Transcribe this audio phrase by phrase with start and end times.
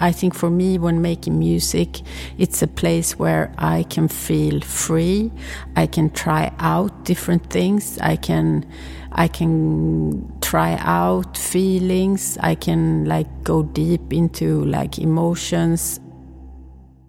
[0.00, 2.00] I think for me, when making music,
[2.38, 5.32] it's a place where I can feel free.
[5.76, 7.98] I can try out different things.
[7.98, 8.64] I can,
[9.12, 12.38] I can try out feelings.
[12.40, 16.00] I can like go deep into like emotions.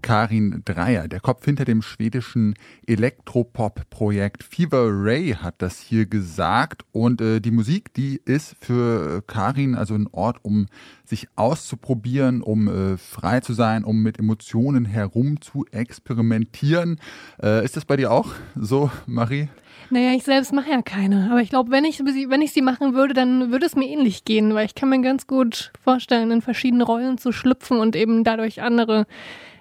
[0.02, 2.56] Karin Dreier, der Kopf hinter dem schwedischen
[2.88, 6.84] Elektropop-Projekt Fever Ray, hat das hier gesagt.
[6.92, 10.68] Und äh, die Musik, die ist für Karin also ein Ort, um
[11.06, 17.00] sich auszuprobieren, um äh, frei zu sein, um mit Emotionen herum zu experimentieren.
[17.42, 19.50] Äh, ist das bei dir auch so, Marie?
[19.92, 21.30] Naja, ich selbst mache ja keine.
[21.32, 24.24] Aber ich glaube, wenn ich, wenn ich sie machen würde, dann würde es mir ähnlich
[24.24, 28.24] gehen, weil ich kann mir ganz gut vorstellen, in verschiedene Rollen zu schlüpfen und eben
[28.24, 29.08] dadurch andere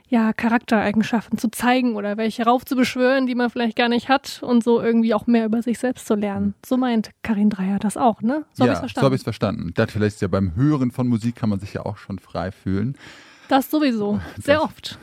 [0.08, 4.80] ja, Charaktereigenschaften zu zeigen oder welche raufzubeschwören, die man vielleicht gar nicht hat und so
[4.80, 6.54] irgendwie auch mehr über sich selbst zu lernen.
[6.64, 8.44] So meint Karin Dreier das auch, ne?
[8.52, 9.00] So ja, habe ich verstanden.
[9.00, 9.72] So habe ich es verstanden.
[9.74, 12.50] Das vielleicht ist ja beim Hören von Musik kann man sich ja auch schon frei
[12.52, 12.96] fühlen.
[13.48, 14.98] Das sowieso, sehr das, oft.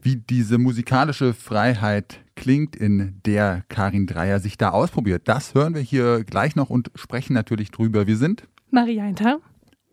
[0.00, 5.82] Wie diese musikalische Freiheit klingt, in der Karin Dreier sich da ausprobiert, das hören wir
[5.82, 8.06] hier gleich noch und sprechen natürlich drüber.
[8.06, 9.38] Wir sind Marie Einter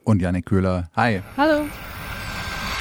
[0.04, 0.90] und Janik Köhler.
[0.96, 1.22] Hi.
[1.38, 1.66] Hallo.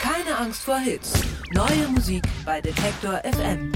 [0.02, 1.33] Keine Angst vor Hits.
[1.52, 3.70] Neue Musik bei Detektor FM.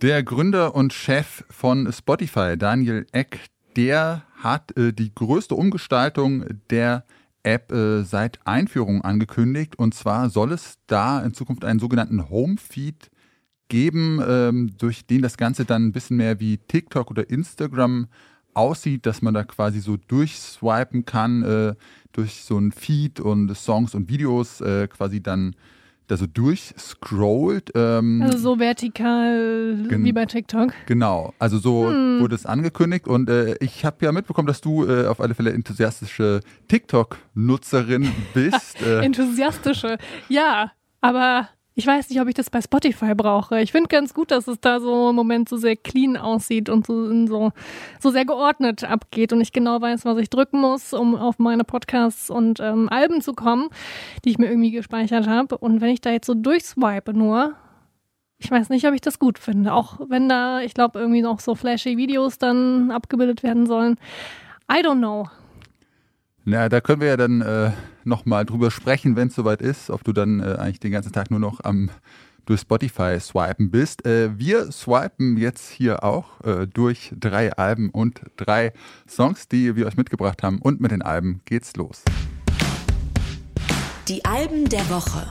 [0.00, 3.40] Der Gründer und Chef von Spotify, Daniel Eck,
[3.76, 7.04] der hat äh, die größte Umgestaltung der
[7.42, 9.78] App äh, seit Einführung angekündigt.
[9.78, 13.10] Und zwar soll es da in Zukunft einen sogenannten Home-Feed
[13.68, 18.08] geben, ähm, durch den das Ganze dann ein bisschen mehr wie TikTok oder Instagram
[18.56, 21.74] aussieht, dass man da quasi so durchswipen kann, äh,
[22.12, 25.54] durch so ein Feed und Songs und Videos äh, quasi dann
[26.06, 27.72] da so durchscrollt.
[27.74, 30.72] Ähm, also so vertikal wie bei TikTok.
[30.86, 32.20] Genau, also so hm.
[32.20, 35.52] wurde es angekündigt und äh, ich habe ja mitbekommen, dass du äh, auf alle Fälle
[35.52, 38.80] enthusiastische TikTok-Nutzerin bist.
[38.82, 39.04] Äh.
[39.04, 43.60] enthusiastische, ja, aber ich weiß nicht, ob ich das bei Spotify brauche.
[43.60, 46.86] Ich finde ganz gut, dass es da so im Moment so sehr clean aussieht und
[46.86, 47.52] so, so,
[48.00, 51.64] so sehr geordnet abgeht und ich genau weiß, was ich drücken muss, um auf meine
[51.64, 53.68] Podcasts und ähm, Alben zu kommen,
[54.24, 55.58] die ich mir irgendwie gespeichert habe.
[55.58, 57.52] Und wenn ich da jetzt so durchswipe nur,
[58.38, 59.74] ich weiß nicht, ob ich das gut finde.
[59.74, 63.98] Auch wenn da, ich glaube, irgendwie noch so flashy Videos dann abgebildet werden sollen.
[64.72, 65.28] I don't know.
[66.46, 67.72] Na, da können wir ja dann äh,
[68.06, 71.30] nochmal drüber sprechen, wenn es soweit ist, ob du dann äh, eigentlich den ganzen Tag
[71.30, 71.90] nur noch am
[72.46, 74.06] durch Spotify swipen bist.
[74.06, 78.72] Äh, wir swipen jetzt hier auch äh, durch drei Alben und drei
[79.08, 80.60] Songs, die wir euch mitgebracht haben.
[80.60, 82.02] Und mit den Alben geht's los.
[84.08, 85.30] Die Alben der Woche.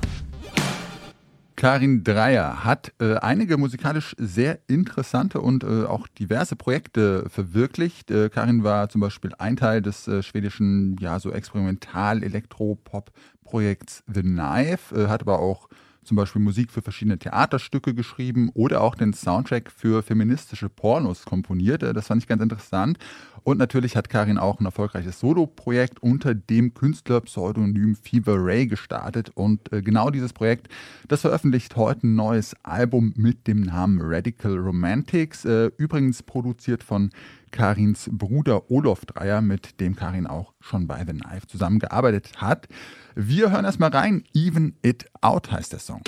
[1.55, 8.11] Karin Dreier hat äh, einige musikalisch sehr interessante und äh, auch diverse Projekte verwirklicht.
[8.11, 14.95] Äh, Karin war zum Beispiel ein Teil des äh, schwedischen, ja, so Experimental-Elektropop-Projekts The Knife,
[14.95, 15.69] äh, hat aber auch
[16.05, 21.83] zum Beispiel Musik für verschiedene Theaterstücke geschrieben oder auch den Soundtrack für feministische Pornos komponiert.
[21.83, 22.97] Äh, das fand ich ganz interessant.
[23.45, 29.29] Und natürlich hat Karin auch ein erfolgreiches Solo-Projekt unter dem Künstlerpseudonym Fever Ray gestartet.
[29.35, 30.67] Und äh, genau dieses Projekt,
[31.07, 35.45] das veröffentlicht heute ein neues Album mit dem Namen Radical Romantics.
[35.45, 37.11] Äh, übrigens produziert von
[37.51, 42.67] Karins Bruder Olof Dreier, mit dem Karin auch schon bei The Knife zusammengearbeitet hat.
[43.13, 44.23] Wir hören erstmal rein.
[44.33, 46.01] Even It Out heißt der Song.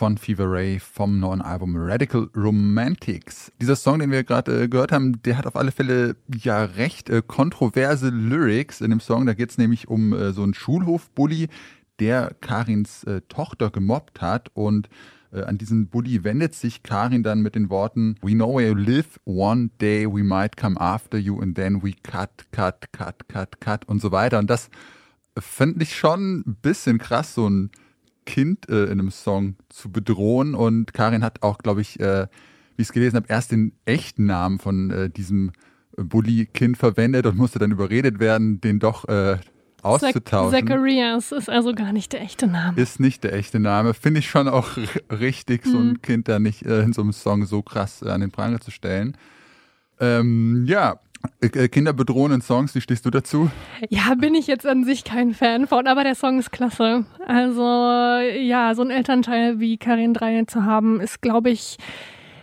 [0.00, 3.52] Von Fever Ray vom neuen Album Radical Romantics.
[3.60, 7.10] Dieser Song, den wir gerade äh, gehört haben, der hat auf alle Fälle ja recht
[7.10, 9.26] äh, kontroverse Lyrics in dem Song.
[9.26, 11.48] Da geht es nämlich um äh, so einen Schulhofbully,
[11.98, 14.88] der Karins äh, Tochter gemobbt hat und
[15.32, 18.74] Äh, an diesen Bully wendet sich Karin dann mit den Worten We know where you
[18.74, 23.60] live, one day we might come after you and then we cut, cut, cut, cut,
[23.60, 24.40] cut und so weiter.
[24.40, 24.70] Und das
[25.38, 27.70] fand ich schon ein bisschen krass, so ein
[28.30, 30.54] Kind äh, in einem Song zu bedrohen.
[30.54, 32.28] Und Karin hat auch, glaube ich, äh,
[32.76, 35.50] wie ich es gelesen habe, erst den echten Namen von äh, diesem
[35.96, 39.38] Bully-Kind verwendet und musste dann überredet werden, den doch äh,
[39.82, 40.66] auszutauschen.
[40.66, 42.80] Zacharias ist also gar nicht der echte Name.
[42.80, 43.94] Ist nicht der echte Name.
[43.94, 44.68] Finde ich schon auch
[45.10, 46.02] richtig, so ein mhm.
[46.02, 48.70] Kind da nicht äh, in so einem Song so krass äh, an den Pranger zu
[48.70, 49.16] stellen.
[49.98, 51.09] Ähm, ja, äh, äh,
[51.40, 53.50] kinderbedrohenden Songs, wie stehst du dazu?
[53.88, 57.04] Ja, bin ich jetzt an sich kein Fan von, aber der Song ist klasse.
[57.26, 61.78] Also ja, so ein Elternteil wie Karin Drei zu haben, ist, glaube ich,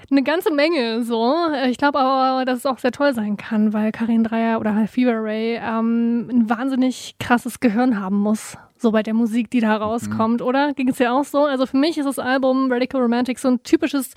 [0.09, 1.35] eine ganze Menge so.
[1.67, 4.89] Ich glaube aber, dass es auch sehr toll sein kann, weil Karin Dreier oder halt
[4.89, 8.57] Fever Ray ähm, ein wahnsinnig krasses Gehirn haben muss.
[8.79, 9.83] So bei der Musik, die da mhm.
[9.83, 10.47] rauskommt, mhm.
[10.47, 10.73] oder?
[10.73, 11.45] Ging es ja auch so?
[11.45, 14.13] Also für mich ist das Album Radical Romantic so ein typisches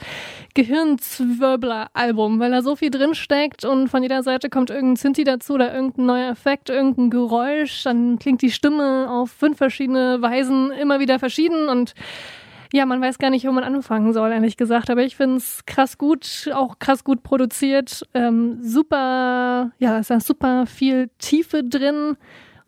[0.54, 5.74] Gehirnzwirbler-Album, weil da so viel drinsteckt und von jeder Seite kommt irgendein Synthi dazu oder
[5.74, 11.18] irgendein neuer Effekt, irgendein Geräusch, dann klingt die Stimme auf fünf verschiedene Weisen immer wieder
[11.18, 11.94] verschieden und
[12.72, 14.90] ja, man weiß gar nicht, wo man anfangen soll, ehrlich gesagt.
[14.90, 18.06] Aber ich finde es krass gut, auch krass gut produziert.
[18.14, 22.16] Ähm, super, ja, es ist super viel Tiefe drin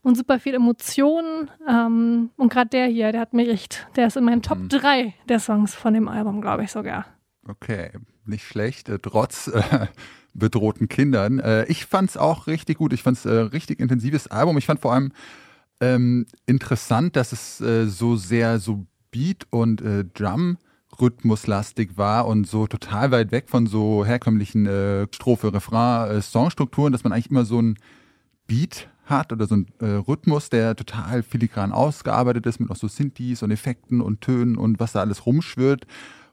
[0.02, 1.50] und super viel Emotionen.
[1.68, 5.04] Ähm, und gerade der hier, der hat mich echt, der ist in meinen Top 3
[5.04, 5.12] mhm.
[5.28, 7.06] der Songs von dem Album, glaube ich sogar.
[7.48, 7.90] Okay,
[8.24, 9.86] nicht schlecht, äh, trotz äh,
[10.34, 11.38] bedrohten Kindern.
[11.38, 12.92] Äh, ich fand es auch richtig gut.
[12.92, 14.58] Ich fand es äh, richtig intensives Album.
[14.58, 15.12] Ich fand vor allem
[15.80, 22.66] ähm, interessant, dass es äh, so sehr so Beat- und äh, Drum-Rhythmuslastig war und so
[22.66, 27.44] total weit weg von so herkömmlichen äh, Strophe, Refrain, äh, Songstrukturen, dass man eigentlich immer
[27.44, 27.78] so ein
[28.48, 32.88] Beat hat oder so ein äh, Rhythmus, der total filigran ausgearbeitet ist mit auch so
[32.88, 35.86] Synthes und Effekten und Tönen und was da alles rumschwirrt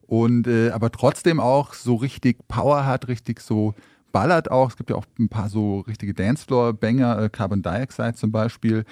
[0.10, 3.76] und äh, aber trotzdem auch so richtig Power hat, richtig so
[4.12, 4.70] ballert auch.
[4.70, 8.86] Es gibt ja auch ein paar so richtige Dancefloor-Banger, äh, Carbon Dioxide zum Beispiel.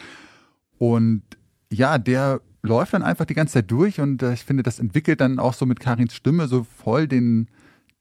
[0.78, 1.24] Und
[1.72, 5.22] ja, der läuft dann einfach die ganze Zeit durch und äh, ich finde, das entwickelt
[5.22, 7.48] dann auch so mit Karins Stimme so voll den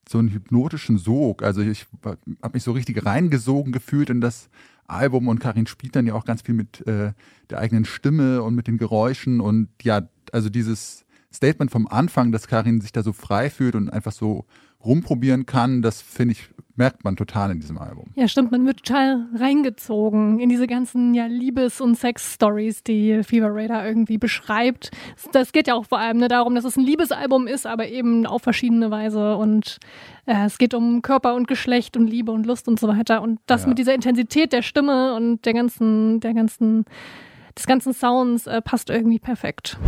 [0.08, 1.42] so einen hypnotischen Sog.
[1.42, 4.48] Also ich habe mich so richtig reingesogen gefühlt in das
[4.86, 7.12] Album und Karin spielt dann ja auch ganz viel mit äh,
[7.50, 11.04] der eigenen Stimme und mit den Geräuschen und ja, also dieses
[11.34, 14.46] Statement vom Anfang, dass Karin sich da so frei fühlt und einfach so
[14.84, 18.10] rumprobieren kann, das finde ich merkt man total in diesem Album.
[18.14, 23.48] Ja, stimmt, man wird total reingezogen in diese ganzen ja, Liebes- und Sex-Stories, die Fever
[23.50, 24.90] Radar irgendwie beschreibt.
[25.32, 28.26] Das geht ja auch vor allem ne, darum, dass es ein Liebesalbum ist, aber eben
[28.26, 29.78] auf verschiedene Weise und
[30.26, 33.40] äh, es geht um Körper und Geschlecht und Liebe und Lust und so weiter und
[33.46, 33.68] das ja.
[33.68, 36.84] mit dieser Intensität der Stimme und der ganzen, der ganzen,
[37.56, 39.78] des ganzen Sounds äh, passt irgendwie perfekt.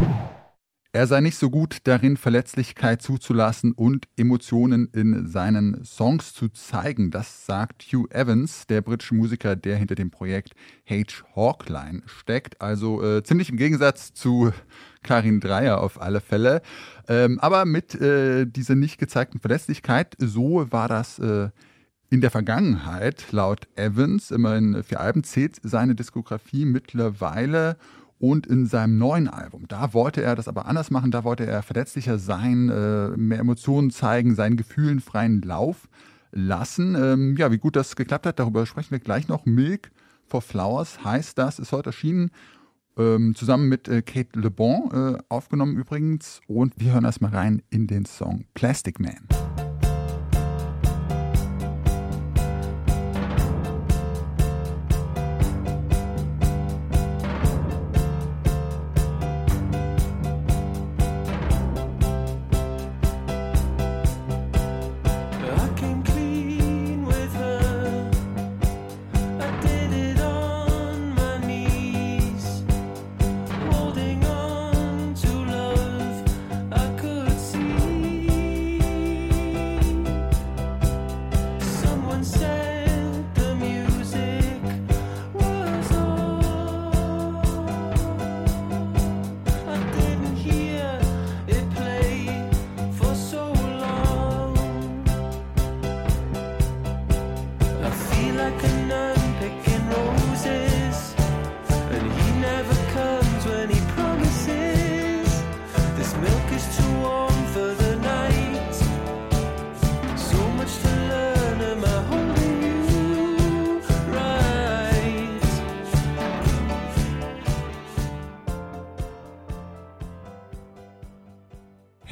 [0.98, 7.12] Er sei nicht so gut darin, Verletzlichkeit zuzulassen und Emotionen in seinen Songs zu zeigen.
[7.12, 10.56] Das sagt Hugh Evans, der britische Musiker, der hinter dem Projekt
[10.90, 11.22] H.
[11.36, 12.60] Hawkline steckt.
[12.60, 14.50] Also äh, ziemlich im Gegensatz zu
[15.04, 16.62] Karin Dreier auf alle Fälle.
[17.06, 21.50] Ähm, aber mit äh, dieser nicht gezeigten Verletzlichkeit, so war das äh,
[22.10, 27.76] in der Vergangenheit, laut Evans, immerhin vier Alben, zählt seine Diskografie mittlerweile
[28.18, 31.62] und in seinem neuen Album, da wollte er das aber anders machen, da wollte er
[31.62, 35.88] verletzlicher sein, äh, mehr Emotionen zeigen, seinen Gefühlen freien Lauf
[36.32, 36.94] lassen.
[36.94, 39.46] Ähm, ja, wie gut das geklappt hat, darüber sprechen wir gleich noch.
[39.46, 39.90] Milk
[40.26, 42.30] for Flowers heißt das, ist heute erschienen,
[42.96, 46.40] ähm, zusammen mit äh, Kate Le Bon, äh, aufgenommen übrigens.
[46.46, 49.67] Und wir hören erstmal rein in den Song Plastic Man.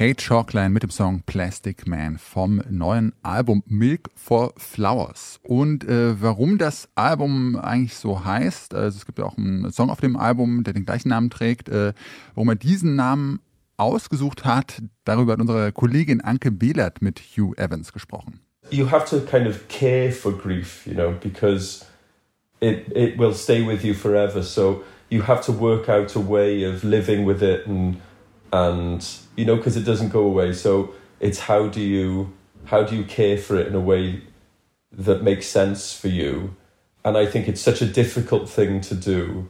[0.07, 5.41] Hey Chalkline mit dem Song Plastic Man vom neuen Album Milk for Flowers.
[5.43, 9.89] Und äh, warum das Album eigentlich so heißt, also es gibt ja auch einen Song
[9.89, 11.91] auf dem Album, der den gleichen Namen trägt, äh,
[12.35, 13.41] warum er diesen Namen
[13.75, 18.39] ausgesucht hat, darüber hat unsere Kollegin Anke Behlert mit Hugh Evans gesprochen.
[18.69, 21.85] You have to kind of care for grief, you know, because
[22.61, 24.41] it, it will stay with you forever.
[24.41, 27.97] So you have to work out a way of living with it and
[28.53, 30.51] and you know because it doesn't go away.
[30.51, 32.33] So it's how do you
[32.65, 34.23] how do you care for it in a way
[34.91, 36.55] that makes sense for you?
[37.05, 39.49] And i think it's such a difficult thing to do.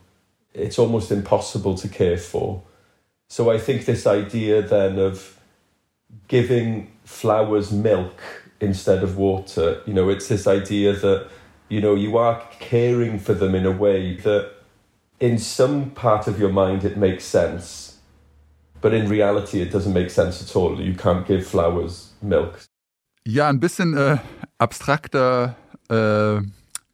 [0.54, 2.62] It's almost impossible to care for.
[3.30, 5.40] So i think this idea then of
[6.28, 8.22] giving flowers milk
[8.60, 11.28] instead of water you know it's this idea that
[11.70, 14.52] you know you are caring for them in a way that
[15.20, 17.97] in some part of your mind it makes sense
[18.82, 20.80] But in reality, it doesn't make sense at all.
[20.80, 22.60] You can't give flowers milk.
[23.26, 24.18] Ja, ein bisschen äh,
[24.58, 25.56] abstrakter
[25.90, 26.42] äh,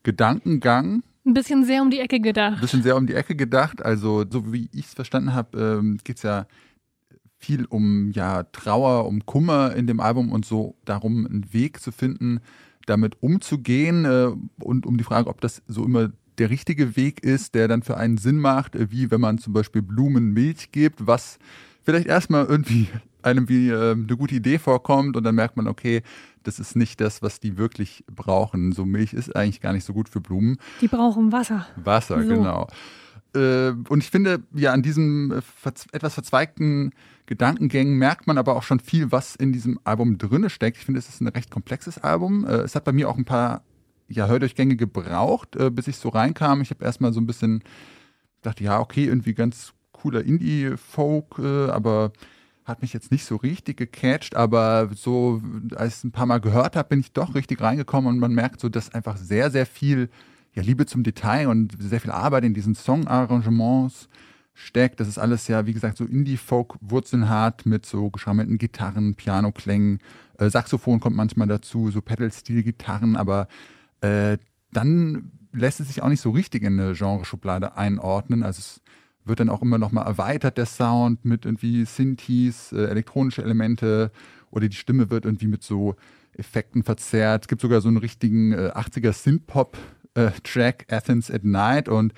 [0.04, 1.04] Gedankengang.
[1.26, 2.56] Ein bisschen sehr um die Ecke gedacht.
[2.56, 3.84] Ein bisschen sehr um die Ecke gedacht.
[3.84, 6.48] Also, so wie ich es verstanden habe, ähm, geht es ja
[7.38, 11.92] viel um ja, Trauer, um Kummer in dem Album und so darum, einen Weg zu
[11.92, 12.40] finden,
[12.86, 14.32] damit umzugehen äh,
[14.64, 17.98] und um die Frage, ob das so immer der richtige Weg ist, der dann für
[17.98, 21.38] einen Sinn macht, äh, wie wenn man zum Beispiel Blumen Milch gibt, was
[21.84, 22.88] vielleicht erstmal irgendwie
[23.22, 26.02] einem wie äh, eine gute Idee vorkommt und dann merkt man, okay,
[26.44, 28.74] das ist nicht das, was die wirklich brauchen.
[28.74, 30.58] So Milch ist eigentlich gar nicht so gut für Blumen.
[30.82, 31.66] Die brauchen Wasser.
[31.78, 32.28] Wasser, so.
[32.28, 32.68] genau.
[33.36, 35.42] Äh, und ich finde, ja, an diesen äh,
[35.92, 36.92] etwas verzweigten
[37.26, 40.78] Gedankengängen merkt man aber auch schon viel, was in diesem Album drinne steckt.
[40.78, 42.46] Ich finde, es ist ein recht komplexes Album.
[42.46, 43.64] Äh, es hat bei mir auch ein paar
[44.10, 46.62] ja, Hördurchgänge gebraucht, bis ich so reinkam.
[46.62, 47.64] Ich habe erstmal so ein bisschen
[48.42, 49.74] dachte, ja, okay, irgendwie ganz
[50.04, 52.12] cooler Indie-Folk, äh, aber
[52.66, 55.42] hat mich jetzt nicht so richtig gecatcht, aber so,
[55.76, 58.34] als ich es ein paar Mal gehört habe, bin ich doch richtig reingekommen und man
[58.34, 60.10] merkt so, dass einfach sehr, sehr viel
[60.54, 64.10] ja, Liebe zum Detail und sehr viel Arbeit in diesen Song-Arrangements
[64.54, 65.00] steckt.
[65.00, 70.00] Das ist alles ja, wie gesagt, so Indie-Folk-Wurzeln hat mit so geschrammelten Gitarren, Piano-Klängen,
[70.38, 73.48] äh, Saxophon kommt manchmal dazu, so Pedal-Stil-Gitarren, aber
[74.02, 74.38] äh,
[74.72, 78.44] dann lässt es sich auch nicht so richtig in eine Genreschublade einordnen.
[78.44, 78.82] Also es
[79.26, 84.12] wird dann auch immer noch mal erweitert, der Sound, mit irgendwie Synthes, äh, elektronische Elemente
[84.52, 85.96] oder die Stimme wird irgendwie mit so
[86.36, 87.44] Effekten verzerrt.
[87.44, 92.14] Es gibt sogar so einen richtigen äh, 80er Synth-Pop-Track, äh, Athens at Night und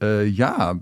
[0.00, 0.78] äh, ja,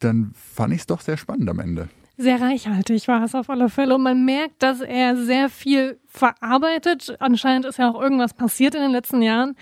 [0.00, 3.68] dann fand ich es doch sehr spannend am Ende sehr reichhaltig war es auf alle
[3.68, 3.94] Fälle.
[3.94, 7.14] Und man merkt, dass er sehr viel verarbeitet.
[7.18, 9.54] Anscheinend ist ja auch irgendwas passiert in den letzten Jahren.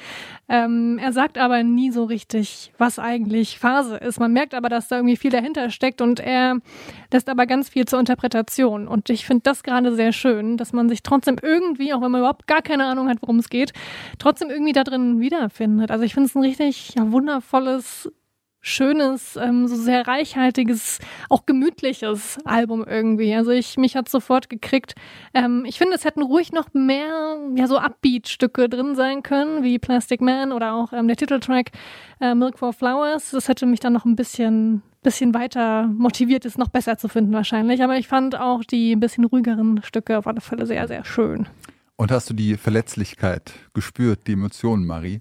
[0.49, 4.20] Ähm, er sagt aber nie so richtig, was eigentlich Phase ist.
[4.20, 6.58] Man merkt aber, dass da irgendwie viel dahinter steckt und er
[7.12, 8.87] lässt aber ganz viel zur Interpretation.
[8.87, 12.20] Und ich finde das gerade sehr schön, dass man sich trotzdem irgendwie, auch wenn man
[12.20, 13.73] überhaupt gar keine Ahnung hat, worum es geht,
[14.18, 15.90] trotzdem irgendwie da drin wiederfindet.
[15.90, 18.12] Also ich finde es ein richtig ja, wundervolles
[18.64, 23.35] schönes, ähm, so sehr reichhaltiges, auch gemütliches Album irgendwie.
[23.35, 24.94] Also ich mich hat sofort gekriegt.
[25.35, 29.78] Ähm, ich finde, es hätten ruhig noch mehr ja so Upbeat-Stücke drin sein können, wie
[29.78, 31.73] Plastic Man oder auch ähm, der Titeltrack
[32.23, 33.33] äh, Milk for Flowers.
[33.33, 37.35] Das hätte mich dann noch ein bisschen bisschen weiter motiviert ist, noch besser zu finden
[37.35, 37.83] wahrscheinlich.
[37.83, 41.47] Aber ich fand auch die ein bisschen ruhigeren Stücke auf alle Fälle sehr, sehr schön.
[41.97, 45.21] Und hast du die Verletzlichkeit gespürt, die Emotionen, Marie?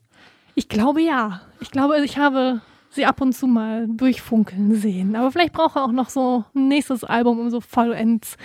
[0.55, 1.41] Ich glaube ja.
[1.59, 2.61] Ich glaube, ich habe
[2.93, 5.15] sie ab und zu mal durchfunkeln sehen.
[5.15, 8.37] Aber vielleicht braucht er auch noch so ein nächstes Album, um so vollends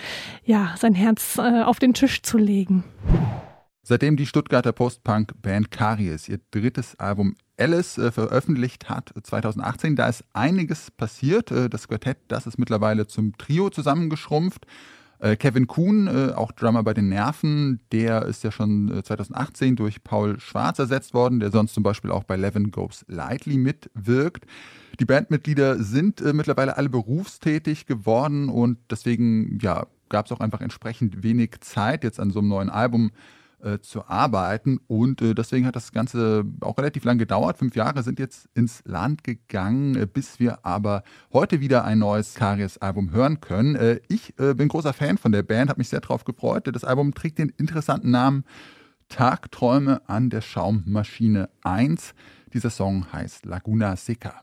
[0.43, 2.83] ja, sein Herz äh, auf den Tisch zu legen.
[3.83, 10.23] Seitdem die Stuttgarter Post-Punk-Band Karies ihr drittes Album Alice äh, veröffentlicht hat, 2018, da ist
[10.33, 11.51] einiges passiert.
[11.51, 14.65] Äh, das Quartett, das ist mittlerweile zum Trio zusammengeschrumpft.
[15.19, 19.75] Äh, Kevin Kuhn, äh, auch Drummer bei den Nerven, der ist ja schon 2018 äh,
[19.75, 24.45] durch Paul Schwarz ersetzt worden, der sonst zum Beispiel auch bei Levin Goes Lightly mitwirkt.
[24.99, 31.23] Die Bandmitglieder sind mittlerweile alle berufstätig geworden und deswegen ja, gab es auch einfach entsprechend
[31.23, 33.11] wenig Zeit jetzt an so einem neuen Album
[33.63, 34.79] äh, zu arbeiten.
[34.87, 37.57] Und äh, deswegen hat das Ganze auch relativ lang gedauert.
[37.57, 42.35] Fünf Jahre sind jetzt ins Land gegangen, äh, bis wir aber heute wieder ein neues
[42.35, 43.75] Karies-Album hören können.
[43.75, 46.69] Äh, ich äh, bin großer Fan von der Band, habe mich sehr darauf gefreut.
[46.73, 48.43] Das Album trägt den interessanten Namen
[49.09, 52.13] Tagträume an der Schaummaschine 1.
[52.53, 54.41] Dieser Song heißt Laguna Seca.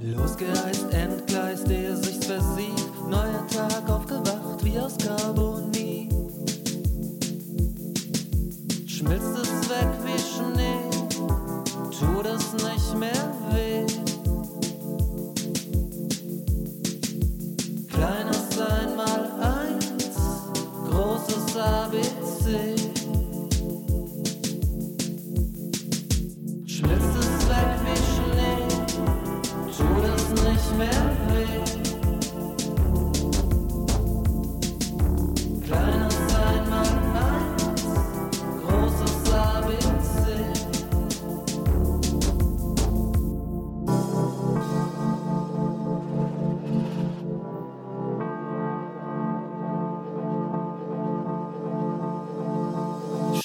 [0.00, 2.87] Losgereist, entgleist, ehe sich's versieht.
[3.08, 6.12] Neuer Tag aufgewacht wie aus Carbonit.
[8.86, 10.90] Schmilzt es weg wie Schnee,
[11.98, 13.37] tut es nicht mehr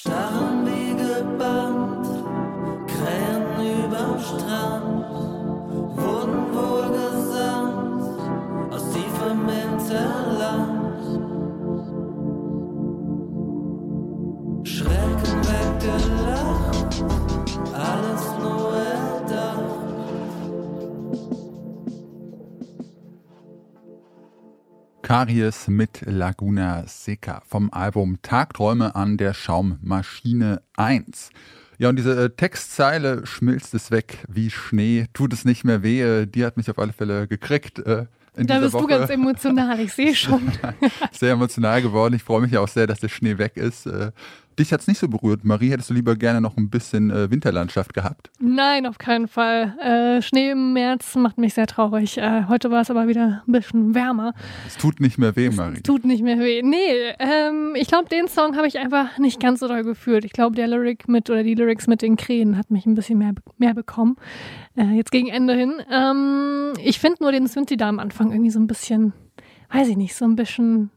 [0.06, 2.08] Starren wie gebannt,
[2.88, 3.46] Krähen
[3.80, 5.06] über Strand,
[5.96, 8.04] wurden wohl gesandt
[8.74, 10.73] aus tiefem Hinterland.
[25.14, 31.30] Karies mit Laguna Seca vom Album Tagträume an der Schaummaschine 1.
[31.78, 36.26] Ja, und diese äh, Textzeile schmilzt es weg wie Schnee, tut es nicht mehr weh,
[36.26, 37.78] die hat mich auf alle Fälle gekriegt.
[37.78, 38.82] Äh, Da bist Woche.
[38.82, 40.52] du ganz emotional, ich sehe schon.
[41.12, 42.16] sehr emotional geworden.
[42.16, 43.86] Ich freue mich ja auch sehr, dass der Schnee weg ist.
[43.86, 44.14] Äh,
[44.60, 45.44] dich hat es nicht so berührt.
[45.44, 48.30] Marie, hättest du lieber gerne noch ein bisschen äh, Winterlandschaft gehabt?
[48.40, 49.78] Nein, auf keinen Fall.
[49.80, 52.18] Äh, Schnee im März macht mich sehr traurig.
[52.18, 54.34] Äh, heute war es aber wieder ein bisschen wärmer.
[54.68, 55.78] Es tut nicht mehr weh, Marie.
[55.78, 56.62] Es tut nicht mehr weh.
[56.62, 60.26] Nee, ähm, ich glaube, den Song habe ich einfach nicht ganz so doll gefühlt.
[60.26, 63.18] Ich glaube, der Lyric mit oder die Lyrics mit den Krähen hat mich ein bisschen
[63.18, 64.18] mehr, mehr bekommen.
[64.76, 65.74] Äh, jetzt gegen Ende hin.
[65.92, 69.14] Ähm, ich finde nur den Synthi da am Anfang irgendwie so ein bisschen,
[69.72, 70.92] weiß ich nicht, so ein bisschen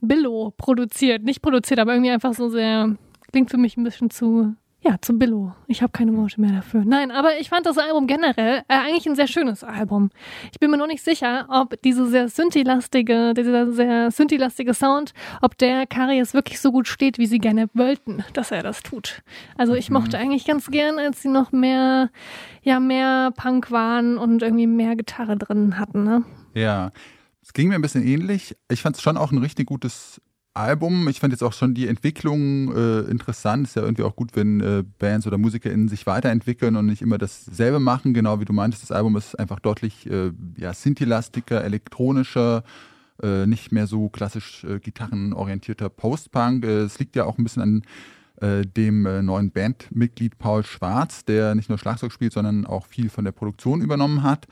[0.00, 1.22] Billo produziert.
[1.22, 2.96] Nicht produziert, aber irgendwie einfach so sehr,
[3.32, 5.54] klingt für mich ein bisschen zu, ja, zu Billo.
[5.66, 6.82] Ich habe keine Worte mehr dafür.
[6.84, 10.10] Nein, aber ich fand das Album generell äh, eigentlich ein sehr schönes Album.
[10.52, 15.56] Ich bin mir noch nicht sicher, ob diese sehr Synthi-lastige, dieser sehr Synthi-lastige Sound, ob
[15.56, 19.22] der Karies wirklich so gut steht, wie sie gerne wollten, dass er das tut.
[19.56, 22.10] Also ich mochte eigentlich ganz gern, als sie noch mehr,
[22.62, 26.24] ja, mehr Punk waren und irgendwie mehr Gitarre drin hatten, ne?
[26.54, 26.90] Ja,
[27.44, 28.56] es ging mir ein bisschen ähnlich.
[28.70, 30.20] Ich fand es schon auch ein richtig gutes
[30.54, 31.08] Album.
[31.08, 33.66] Ich fand jetzt auch schon die Entwicklung äh, interessant.
[33.66, 37.18] Ist ja irgendwie auch gut, wenn äh, Bands oder MusikerInnen sich weiterentwickeln und nicht immer
[37.18, 38.14] dasselbe machen.
[38.14, 42.64] Genau wie du meintest, das Album ist einfach deutlich äh, ja, Synthi-lastiger, elektronischer,
[43.22, 46.64] äh, nicht mehr so klassisch äh, gitarrenorientierter Post-Punk.
[46.64, 47.82] Äh, es liegt ja auch ein bisschen an
[48.40, 53.24] äh, dem neuen Bandmitglied Paul Schwarz, der nicht nur Schlagzeug spielt, sondern auch viel von
[53.24, 54.46] der Produktion übernommen hat.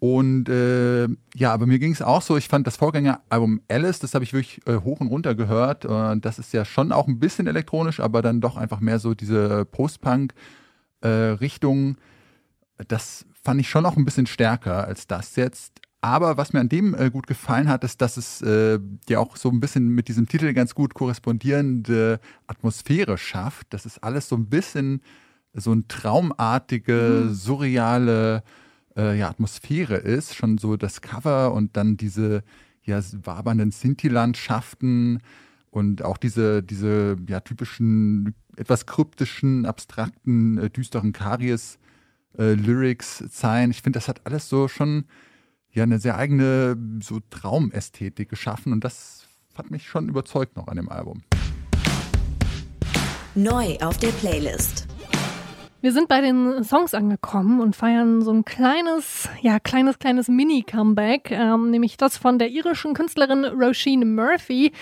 [0.00, 4.14] Und äh, ja, aber mir ging es auch so, ich fand das Vorgängeralbum Alice, das
[4.14, 5.84] habe ich wirklich äh, hoch und runter gehört.
[5.84, 9.12] Äh, das ist ja schon auch ein bisschen elektronisch, aber dann doch einfach mehr so
[9.12, 11.98] diese Post-Punk-Richtung.
[12.88, 15.74] das fand ich schon auch ein bisschen stärker als das jetzt.
[16.00, 19.36] Aber was mir an dem äh, gut gefallen hat, ist, dass es äh, ja auch
[19.36, 23.66] so ein bisschen mit diesem Titel ganz gut korrespondierende Atmosphäre schafft.
[23.70, 25.02] Das ist alles so ein bisschen
[25.52, 28.42] so ein traumartige, surreale
[28.96, 30.34] äh, ja, Atmosphäre ist.
[30.34, 32.42] Schon so das Cover und dann diese
[32.82, 35.20] ja, wabernden Sinti-Landschaften
[35.70, 43.70] und auch diese, diese ja, typischen, etwas kryptischen, abstrakten, äh, düsteren Karies-Lyrics, Zeilen.
[43.70, 45.04] Ich finde, das hat alles so schon
[45.72, 50.76] ja eine sehr eigene so Traumästhetik geschaffen und das hat mich schon überzeugt noch an
[50.76, 51.22] dem Album.
[53.36, 54.89] Neu auf der Playlist.
[55.82, 61.30] Wir sind bei den Songs angekommen und feiern so ein kleines, ja, kleines, kleines Mini-Comeback,
[61.30, 64.72] ähm, nämlich das von der irischen Künstlerin Roisin Murphy,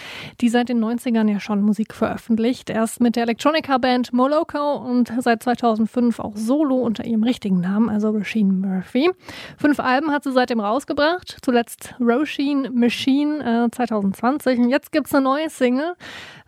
[0.41, 2.69] die seit den 90ern ja schon Musik veröffentlicht.
[2.69, 8.11] Erst mit der Electronica-Band Moloko und seit 2005 auch solo unter ihrem richtigen Namen, also
[8.11, 9.09] Roisin Murphy.
[9.57, 15.23] Fünf Alben hat sie seitdem rausgebracht, zuletzt Roisin Machine äh, 2020 und jetzt gibt's eine
[15.23, 15.95] neue Single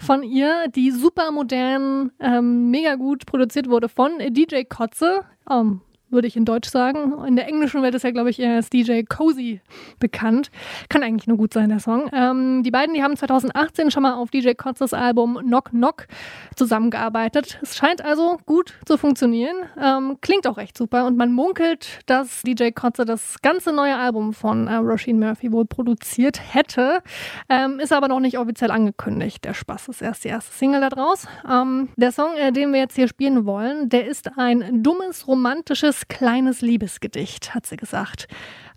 [0.01, 5.25] von ihr, die super modern, ähm, mega gut produziert wurde von DJ Kotze.
[5.49, 7.25] Ähm, würde ich in Deutsch sagen.
[7.27, 9.61] In der englischen Welt ist er, glaube ich, eher als DJ Cozy
[9.99, 10.51] bekannt.
[10.89, 12.11] Kann eigentlich nur gut sein, der Song.
[12.13, 16.07] Ähm, die beiden, die haben 2018 schon mal auf DJ Kotzes Album Knock Knock
[16.57, 17.59] zusammengearbeitet.
[17.63, 19.57] Es scheint also gut zu funktionieren.
[19.81, 24.33] Ähm, klingt auch echt super und man munkelt, dass DJ Kotze das ganze neue Album
[24.33, 27.03] von äh, Roisin Murphy wohl produziert hätte.
[27.49, 29.45] Ähm, ist aber noch nicht offiziell angekündigt.
[29.45, 31.27] Der Spaß ist erst die erste Single da draus.
[31.49, 36.00] Ähm, der Song, äh, den wir jetzt hier spielen wollen, der ist ein dummes, romantisches,
[36.09, 38.29] kleines Liebesgedicht, hat sie gesagt.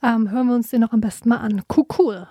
[0.01, 1.61] Ähm, hören wir uns den noch am besten mal an.
[1.97, 2.27] Cool.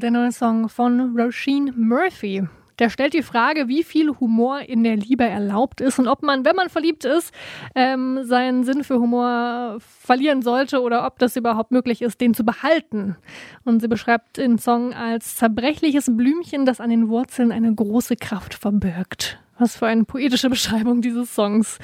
[0.00, 2.46] Der neue Song von Roisin Murphy.
[2.78, 6.44] Der stellt die Frage, wie viel Humor in der Liebe erlaubt ist und ob man,
[6.44, 7.34] wenn man verliebt ist,
[7.74, 12.44] ähm, seinen Sinn für Humor verlieren sollte oder ob das überhaupt möglich ist, den zu
[12.44, 13.16] behalten.
[13.64, 18.54] Und sie beschreibt den Song als zerbrechliches Blümchen, das an den Wurzeln eine große Kraft
[18.54, 19.40] verbirgt.
[19.58, 21.78] Was für eine poetische Beschreibung dieses Songs.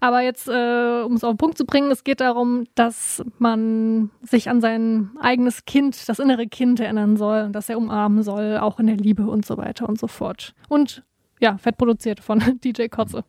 [0.00, 4.10] Aber jetzt, äh, um es auf den Punkt zu bringen, es geht darum, dass man
[4.22, 8.58] sich an sein eigenes Kind, das innere Kind erinnern soll und dass er umarmen soll,
[8.58, 10.54] auch in der Liebe und so weiter und so fort.
[10.68, 11.04] Und
[11.40, 13.24] ja, fett produziert von DJ Kotze.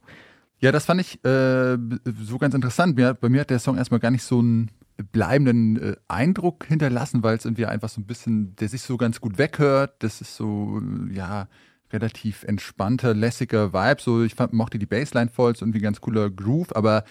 [0.60, 1.78] Ja, das fand ich äh,
[2.22, 2.96] so ganz interessant.
[2.96, 4.70] Mir, bei mir hat der Song erstmal gar nicht so einen
[5.12, 9.20] bleibenden äh, Eindruck hinterlassen, weil es irgendwie einfach so ein bisschen, der sich so ganz
[9.22, 9.96] gut weghört.
[10.00, 10.80] Das ist so,
[11.12, 11.48] ja,
[11.94, 14.02] relativ entspannter, lässiger Vibe.
[14.02, 17.04] So, ich fand, mochte die Bassline voll, so irgendwie ganz cooler Groove, aber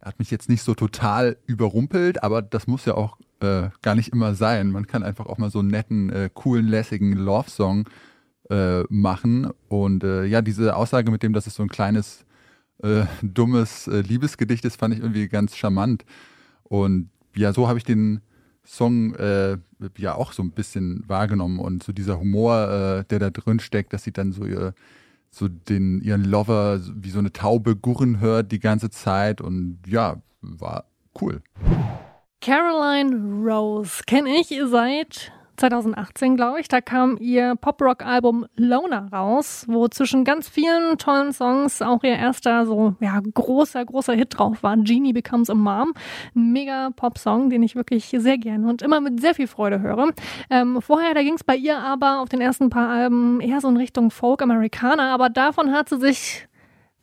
[0.00, 3.94] er hat mich jetzt nicht so total überrumpelt, aber das muss ja auch äh, gar
[3.94, 4.70] nicht immer sein.
[4.70, 7.88] Man kann einfach auch mal so einen netten, äh, coolen, lässigen Love-Song
[8.50, 9.50] äh, machen.
[9.68, 12.24] Und äh, ja, diese Aussage mit dem, dass es so ein kleines,
[12.82, 16.04] äh, dummes äh, Liebesgedicht ist, fand ich irgendwie ganz charmant.
[16.64, 18.20] Und ja, so habe ich den
[18.64, 19.58] Song äh,
[19.98, 23.92] ja auch so ein bisschen wahrgenommen und so dieser Humor, äh, der da drin steckt,
[23.92, 24.74] dass sie dann so ihr
[25.30, 30.22] so den ihren Lover wie so eine Taube gurren hört die ganze Zeit und ja,
[30.40, 30.84] war
[31.20, 31.42] cool.
[32.40, 36.68] Caroline Rose kenne ich seit 2018, glaube ich.
[36.68, 42.66] Da kam ihr Pop-Rock-Album Loner raus, wo zwischen ganz vielen tollen Songs auch ihr erster
[42.66, 44.76] so ja großer, großer Hit drauf war.
[44.76, 45.94] Genie Becomes a Mom.
[46.34, 50.10] Ein mega Pop-Song, den ich wirklich sehr gerne und immer mit sehr viel Freude höre.
[50.50, 53.68] Ähm, vorher, da ging es bei ihr aber auf den ersten paar Alben eher so
[53.68, 56.48] in Richtung Folk-Amerikaner, aber davon hat sie sich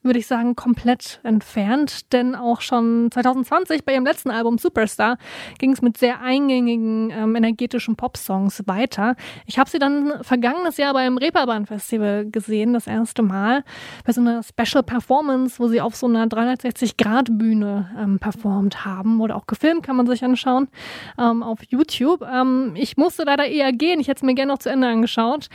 [0.04, 2.12] würde ich sagen, komplett entfernt.
[2.12, 5.18] Denn auch schon 2020 bei ihrem letzten Album Superstar
[5.60, 9.16] ging es mit sehr eingängigen, ähm, energetischen Pop-Songs weiter.
[9.46, 13.64] Ich habe sie dann vergangenes Jahr beim Reeperbahn Festival gesehen, das erste Mal,
[14.06, 19.36] bei so einer Special Performance, wo sie auf so einer 360-Grad-Bühne ähm, performt haben oder
[19.36, 20.68] auch gefilmt, kann man sich anschauen,
[21.20, 22.22] ähm, auf YouTube.
[22.22, 25.50] Ähm, ich musste leider eher gehen, ich hätte es mir gerne noch zu Ende angeschaut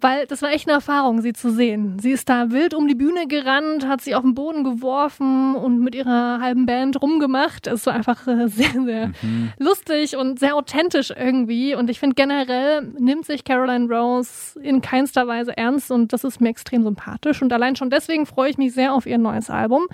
[0.00, 1.98] weil das war echt eine Erfahrung, sie zu sehen.
[1.98, 5.80] Sie ist da wild um die Bühne gerannt, hat sie auf den Boden geworfen und
[5.80, 7.66] mit ihrer halben Band rumgemacht.
[7.66, 9.52] Es war einfach äh, sehr, sehr mhm.
[9.58, 11.74] lustig und sehr authentisch irgendwie.
[11.74, 16.40] Und ich finde generell nimmt sich Caroline Rose in keinster Weise ernst und das ist
[16.40, 17.42] mir extrem sympathisch.
[17.42, 19.86] Und allein schon deswegen freue ich mich sehr auf ihr neues Album.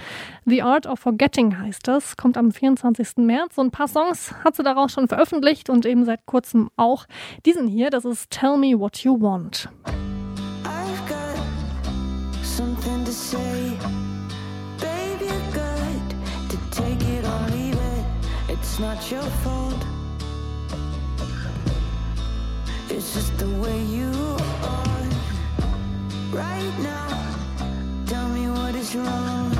[0.45, 3.19] The Art of Forgetting heißt das, kommt am 24.
[3.19, 3.59] März.
[3.59, 7.07] Und ein paar Songs hat sie daraus schon veröffentlicht und eben seit kurzem auch
[7.47, 7.91] diesen hier.
[7.91, 9.69] Das ist Tell Me What You Want.
[18.83, 19.87] Not your fault.
[22.91, 24.11] It's just the way you
[24.75, 25.09] are.
[26.33, 27.09] Right now,
[28.07, 29.53] tell me what is wrong.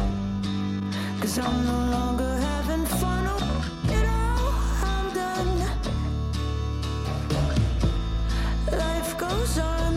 [1.21, 3.25] Cause I'm no longer having fun.
[3.35, 3.45] Oh,
[3.93, 4.35] you know,
[4.91, 5.59] I'm done.
[8.73, 9.95] Life goes on.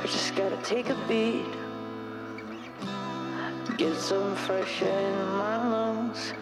[0.00, 1.59] I just gotta take a beat.
[3.80, 6.34] Get some fresh air in my lungs.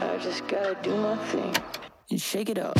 [0.00, 1.54] I just gotta do my thing
[2.10, 2.76] and shake it up.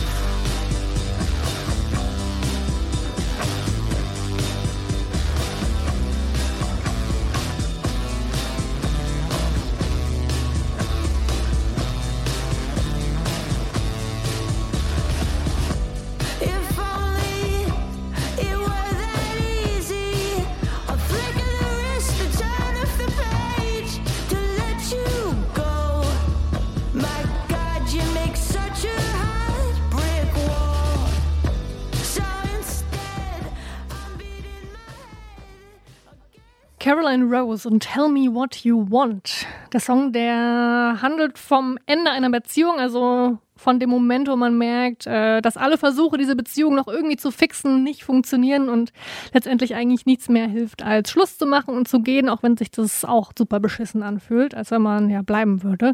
[37.15, 39.47] Caroline Rose und Tell Me What You Want.
[39.73, 45.07] Der Song, der handelt vom Ende einer Beziehung, also von dem Moment, wo man merkt,
[45.07, 48.93] äh, dass alle Versuche, diese Beziehung noch irgendwie zu fixen, nicht funktionieren und
[49.33, 52.73] letztendlich eigentlich nichts mehr hilft, als Schluss zu machen und zu gehen, auch wenn sich
[52.73, 55.93] das auch super beschissen anfühlt, als wenn man ja bleiben würde.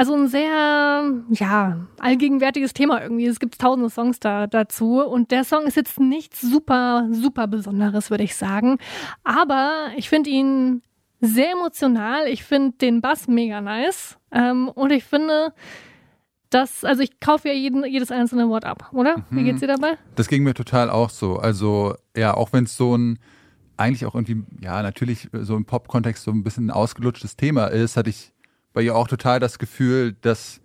[0.00, 3.26] Also ein sehr, ja, allgegenwärtiges Thema irgendwie.
[3.26, 5.02] Es gibt tausende Songs da, dazu.
[5.02, 8.78] Und der Song ist jetzt nichts super, super Besonderes, würde ich sagen.
[9.24, 10.80] Aber ich finde ihn
[11.20, 12.28] sehr emotional.
[12.28, 14.16] Ich finde den Bass mega nice.
[14.32, 15.52] Ähm, und ich finde,
[16.48, 19.26] dass, also ich kaufe ja jeden, jedes einzelne Wort ab, oder?
[19.28, 19.98] Wie geht's dir dabei?
[20.14, 21.36] Das ging mir total auch so.
[21.36, 23.18] Also, ja, auch wenn es so ein
[23.76, 27.98] eigentlich auch irgendwie, ja, natürlich so im Pop-Kontext so ein bisschen ein ausgelutschtes Thema ist,
[27.98, 28.32] hatte ich
[28.72, 30.60] bei ihr auch total das Gefühl, dass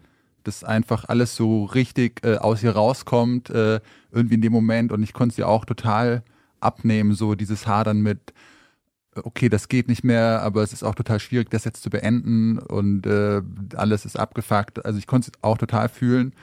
[0.45, 3.79] dass einfach alles so richtig äh, aus ihr rauskommt, äh,
[4.11, 4.91] irgendwie in dem Moment.
[4.91, 6.23] Und ich konnte ihr auch total
[6.59, 8.33] abnehmen, so dieses Hadern mit,
[9.15, 11.89] äh, okay, das geht nicht mehr, aber es ist auch total schwierig, das jetzt zu
[11.89, 13.41] beenden und äh,
[13.75, 14.85] alles ist abgefuckt.
[14.85, 16.33] Also ich konnte es auch total fühlen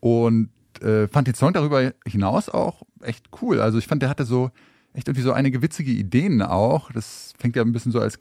[0.00, 3.60] und äh, fand den Song darüber hinaus auch echt cool.
[3.60, 4.50] Also ich fand, der hatte so
[4.94, 6.90] echt irgendwie so einige witzige Ideen auch.
[6.92, 8.18] Das fängt ja ein bisschen so als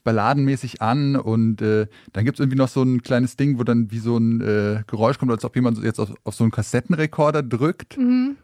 [0.00, 3.90] Gitarrenballadenmäßig an und äh, dann gibt es irgendwie noch so ein kleines Ding, wo dann
[3.90, 7.42] wie so ein äh, Geräusch kommt, als ob jemand jetzt auf, auf so einen Kassettenrekorder
[7.42, 7.96] drückt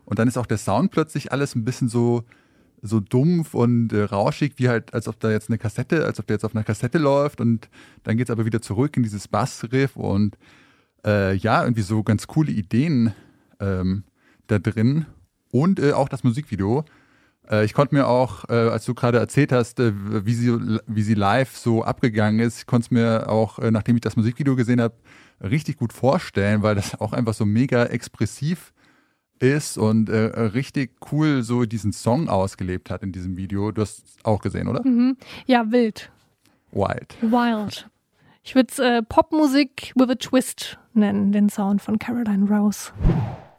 [0.04, 2.24] und dann ist auch der Sound plötzlich alles ein bisschen so
[2.82, 6.26] so dumpf und äh, rauschig, wie halt, als ob da jetzt eine Kassette, als ob
[6.26, 7.68] der jetzt auf einer Kassette läuft und
[8.04, 10.36] dann geht es aber wieder zurück in dieses Bassriff und
[11.04, 13.12] äh, ja, irgendwie so ganz coole Ideen
[13.60, 14.04] ähm,
[14.46, 15.06] da drin
[15.50, 16.84] und äh, auch das Musikvideo.
[17.50, 21.02] Äh, ich konnte mir auch, äh, als du gerade erzählt hast, äh, wie, sie, wie
[21.02, 24.80] sie live so abgegangen ist, ich konnte es mir auch, nachdem ich das Musikvideo gesehen
[24.80, 24.94] habe,
[25.42, 28.72] richtig gut vorstellen, weil das auch einfach so mega expressiv
[29.38, 33.70] ist und äh, richtig cool so diesen Song ausgelebt hat in diesem Video.
[33.70, 34.82] Du hast es auch gesehen, oder?
[35.46, 36.10] Ja, wild.
[36.72, 37.16] Wild.
[37.20, 37.88] Wild.
[38.42, 42.92] Ich würde es äh, Popmusik with a Twist nennen, den Sound von Caroline Rose.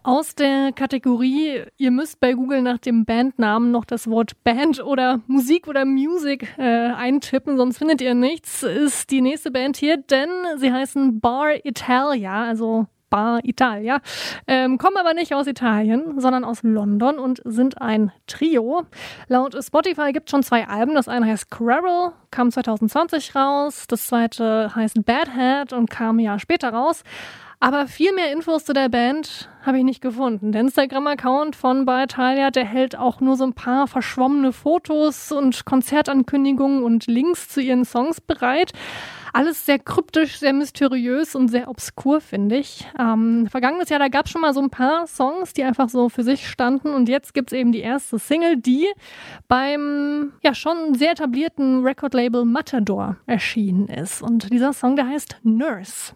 [0.07, 5.19] Aus der Kategorie, ihr müsst bei Google nach dem Bandnamen noch das Wort Band oder
[5.27, 10.29] Musik oder Music äh, eintippen, sonst findet ihr nichts, ist die nächste Band hier, denn
[10.55, 13.99] sie heißen Bar Italia, also Bar Italia,
[14.47, 18.83] ähm, kommen aber nicht aus Italien, sondern aus London und sind ein Trio.
[19.27, 20.95] Laut Spotify gibt es schon zwei Alben.
[20.95, 23.87] Das eine heißt Quarrel, kam 2020 raus.
[23.89, 27.03] Das zweite heißt Bad Head und kam ein Jahr später raus.
[27.59, 30.51] Aber viel mehr Infos zu der Band habe ich nicht gefunden.
[30.51, 35.65] Der Instagram-Account von Bar Italia, der hält auch nur so ein paar verschwommene Fotos und
[35.65, 38.73] Konzertankündigungen und Links zu ihren Songs bereit.
[39.33, 42.87] Alles sehr kryptisch, sehr mysteriös und sehr obskur, finde ich.
[42.99, 46.09] Ähm, vergangenes Jahr, da gab es schon mal so ein paar Songs, die einfach so
[46.09, 46.93] für sich standen.
[46.93, 48.87] Und jetzt gibt es eben die erste Single, die
[49.47, 54.21] beim ja schon sehr etablierten Record-Label Matador erschienen ist.
[54.21, 56.13] Und dieser Song, der heißt Nurse.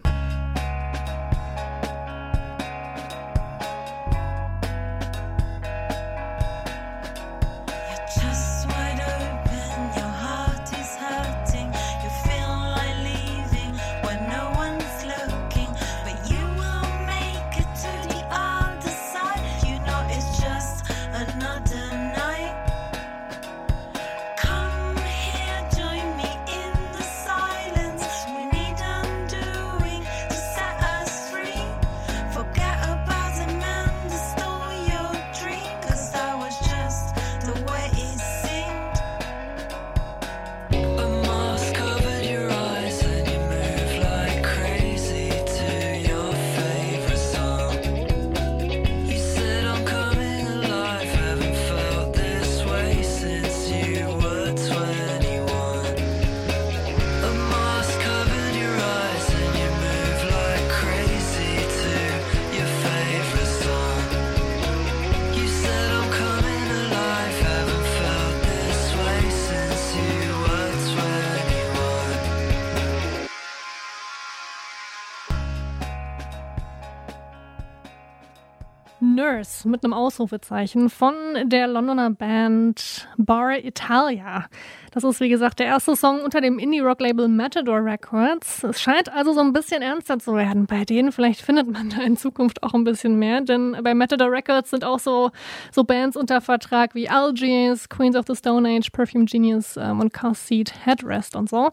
[79.32, 81.14] Nurse mit einem Ausrufezeichen von
[81.46, 84.48] der Londoner Band Bar Italia.
[84.92, 88.64] Das ist, wie gesagt, der erste Song unter dem Indie-Rock-Label Matador Records.
[88.64, 91.12] Es scheint also so ein bisschen ernster zu werden bei denen.
[91.12, 94.84] Vielleicht findet man da in Zukunft auch ein bisschen mehr, denn bei Matador Records sind
[94.84, 95.32] auch so,
[95.72, 100.14] so Bands unter Vertrag wie Algiers, Queens of the Stone Age, Perfume Genius ähm, und
[100.14, 101.72] Car Seat Headrest und so.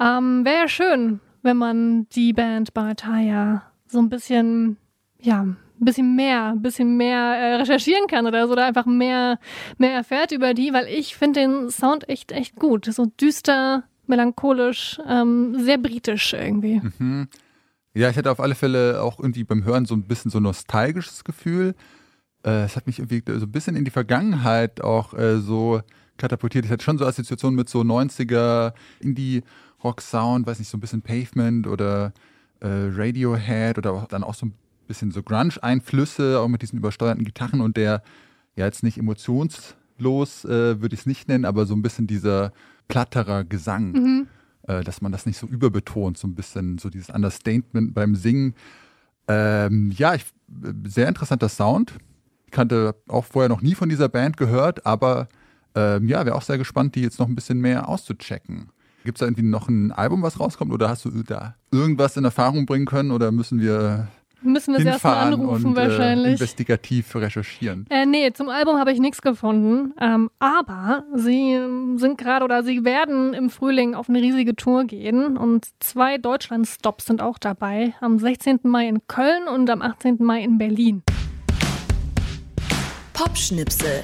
[0.00, 4.76] Ähm, Wäre ja schön, wenn man die Band Bar Italia so ein bisschen,
[5.20, 5.46] ja,
[5.80, 9.38] ein bisschen mehr, ein bisschen mehr äh, recherchieren kann oder so, oder einfach mehr,
[9.78, 12.86] mehr erfährt über die, weil ich finde den Sound echt, echt gut.
[12.86, 16.80] So düster, melancholisch, ähm, sehr britisch irgendwie.
[17.96, 21.22] Ja, ich hatte auf alle Fälle auch irgendwie beim Hören so ein bisschen so nostalgisches
[21.22, 21.74] Gefühl.
[22.44, 25.80] Äh, es hat mich irgendwie so ein bisschen in die Vergangenheit auch äh, so
[26.16, 26.64] katapultiert.
[26.64, 31.66] Ich hatte schon so Assoziationen mit so 90er Indie-Rock-Sound, weiß nicht, so ein bisschen Pavement
[31.66, 32.12] oder
[32.60, 34.54] äh, Radiohead oder dann auch so ein
[34.86, 38.02] bisschen so Grunge-Einflüsse, auch mit diesen übersteuerten Gitarren und der,
[38.56, 42.52] ja jetzt nicht emotionslos, äh, würde ich es nicht nennen, aber so ein bisschen dieser
[42.88, 44.26] platterer Gesang
[44.66, 48.54] äh, dass man das nicht so überbetont, so ein bisschen so dieses Understatement beim Singen.
[49.28, 50.24] Ähm, ja, ich,
[50.86, 51.94] sehr interessanter Sound.
[52.46, 55.28] Ich kannte auch vorher noch nie von dieser Band gehört, aber
[55.74, 58.70] ähm, ja, wäre auch sehr gespannt, die jetzt noch ein bisschen mehr auszuchecken.
[59.04, 60.72] Gibt es da irgendwie noch ein Album, was rauskommt?
[60.72, 63.10] Oder hast du da irgendwas in Erfahrung bringen können?
[63.10, 64.08] Oder müssen wir
[64.44, 66.32] Müssen wir es erstmal anrufen und äh, wahrscheinlich.
[66.32, 67.86] investigativ recherchieren?
[67.88, 69.94] Äh, nee, zum Album habe ich nichts gefunden.
[70.00, 71.58] Ähm, aber sie
[71.96, 77.06] sind gerade oder sie werden im Frühling auf eine riesige Tour gehen und zwei Deutschland-Stops
[77.06, 77.94] sind auch dabei.
[78.00, 78.60] Am 16.
[78.64, 80.18] Mai in Köln und am 18.
[80.20, 81.02] Mai in Berlin.
[83.14, 84.02] Popschnipsel.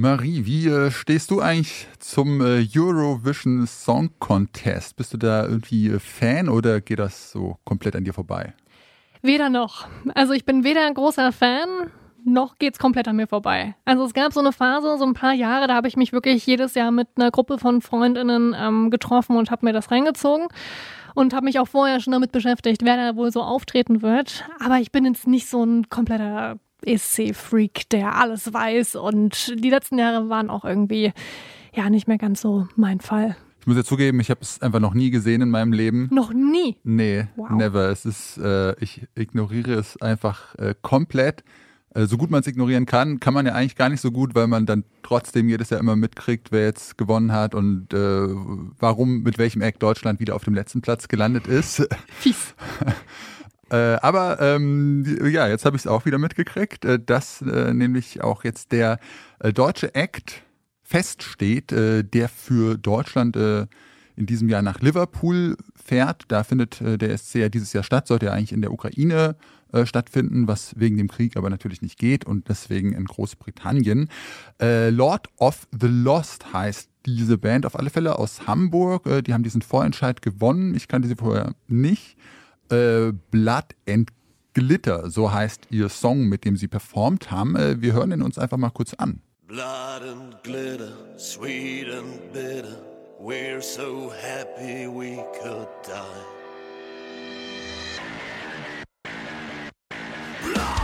[0.00, 4.96] Marie, wie äh, stehst du eigentlich zum äh, Eurovision Song Contest?
[4.96, 8.54] Bist du da irgendwie äh, Fan oder geht das so komplett an dir vorbei?
[9.22, 9.86] Weder noch.
[10.14, 11.68] Also ich bin weder ein großer Fan,
[12.24, 13.74] noch geht's komplett an mir vorbei.
[13.84, 16.46] Also es gab so eine Phase, so ein paar Jahre, da habe ich mich wirklich
[16.46, 20.48] jedes Jahr mit einer Gruppe von Freundinnen ähm, getroffen und habe mir das reingezogen
[21.14, 24.44] und habe mich auch vorher schon damit beschäftigt, wer da wohl so auftreten wird.
[24.58, 29.98] Aber ich bin jetzt nicht so ein kompletter ESC-Freak, der alles weiß und die letzten
[29.98, 31.12] Jahre waren auch irgendwie
[31.74, 33.36] ja nicht mehr ganz so mein Fall.
[33.60, 36.08] Ich muss ja zugeben, ich habe es einfach noch nie gesehen in meinem Leben.
[36.10, 36.76] Noch nie.
[36.82, 37.50] Nee, Wow.
[37.50, 37.90] never.
[37.90, 41.44] Es ist, äh, ich ignoriere es einfach äh, komplett.
[41.94, 44.34] Äh, so gut man es ignorieren kann, kann man ja eigentlich gar nicht so gut,
[44.34, 48.28] weil man dann trotzdem jedes Jahr immer mitkriegt, wer jetzt gewonnen hat und äh,
[48.78, 51.86] warum, mit welchem Act Deutschland wieder auf dem letzten Platz gelandet ist.
[52.18, 52.54] Fies.
[53.72, 58.20] Äh, aber ähm, ja, jetzt habe ich es auch wieder mitgekriegt, äh, dass äh, nämlich
[58.20, 58.98] auch jetzt der
[59.38, 60.42] äh, deutsche Act
[60.90, 63.66] feststeht, äh, der für Deutschland äh,
[64.16, 66.24] in diesem Jahr nach Liverpool fährt.
[66.28, 69.36] Da findet äh, der SC ja dieses Jahr statt, sollte ja eigentlich in der Ukraine
[69.72, 74.08] äh, stattfinden, was wegen dem Krieg aber natürlich nicht geht und deswegen in Großbritannien.
[74.60, 79.06] Äh, Lord of the Lost heißt diese Band auf alle Fälle aus Hamburg.
[79.06, 80.74] Äh, die haben diesen Vorentscheid gewonnen.
[80.74, 82.16] Ich kannte sie vorher nicht.
[82.68, 84.10] Äh, Blood and
[84.54, 87.54] Glitter, so heißt ihr Song, mit dem sie performt haben.
[87.54, 89.20] Äh, wir hören ihn uns einfach mal kurz an.
[89.50, 92.76] Blood and glitter, sweet and bitter.
[93.18, 96.24] We're so happy we could die.
[100.44, 100.79] Blood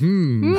[0.00, 0.56] Hm.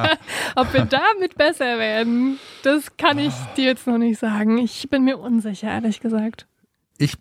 [0.56, 4.58] Ob wir damit besser werden, das kann ich dir jetzt noch nicht sagen.
[4.58, 6.46] Ich bin mir unsicher, ehrlich gesagt.
[6.98, 7.14] Ich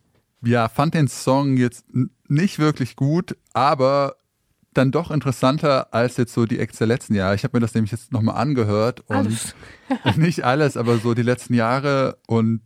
[0.44, 1.86] ja, fand den Song jetzt
[2.28, 4.16] nicht wirklich gut, aber
[4.74, 7.36] dann doch interessanter als jetzt so die Acts der letzten Jahre.
[7.36, 9.56] Ich habe mir das nämlich jetzt nochmal angehört und Alles.
[10.18, 12.62] nicht alles, aber so die letzten Jahre und